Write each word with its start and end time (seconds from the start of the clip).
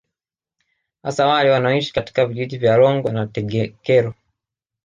Hasa 1.03 1.27
wale 1.27 1.49
wanaoishi 1.49 1.93
katika 1.93 2.25
vijiji 2.25 2.57
vya 2.57 2.77
Longwe 2.77 3.11
na 3.11 3.27
Tegekero 3.27 4.13